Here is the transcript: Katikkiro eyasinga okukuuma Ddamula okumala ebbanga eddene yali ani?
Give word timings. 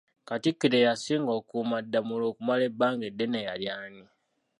Katikkiro 0.27 0.75
eyasinga 0.81 1.31
okukuuma 1.37 1.77
Ddamula 1.85 2.25
okumala 2.31 2.63
ebbanga 2.69 3.03
eddene 3.11 3.39
yali 3.47 3.65
ani? 3.81 4.03